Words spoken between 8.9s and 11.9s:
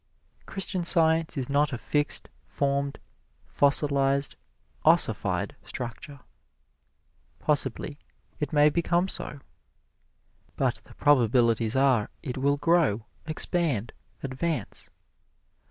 so. But the probabilities